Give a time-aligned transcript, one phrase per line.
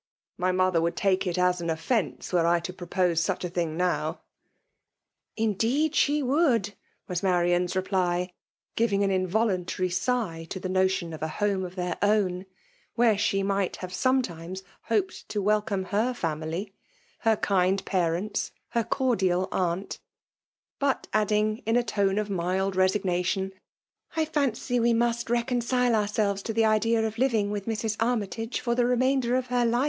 [0.35, 3.49] My mo ther would take it as an offence, were I to propose such a
[3.49, 4.13] thing now!
[4.13, 4.19] ^
[5.37, 6.73] Indeed she would T*
[7.07, 8.33] was Marian*s reply,
[8.75, 12.47] giving an involuntary sigh to the notion of a *'home of their own/'
[12.95, 16.71] where she might have sometimes hoped to welcome her famUy,—
[17.19, 19.99] her kind parents, her cordial aunt;
[20.79, 23.51] but adding, in a tone of mild resignation,"
[24.17, 27.97] I fanqr we musl reconcile ourselves to the idea of living with Mrs.
[27.99, 29.79] Armytage for the remainder of her life."